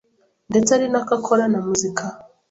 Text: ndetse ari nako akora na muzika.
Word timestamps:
ndetse 0.49 0.69
ari 0.75 0.87
nako 0.91 1.11
akora 1.17 1.43
na 1.51 1.59
muzika. 1.65 2.03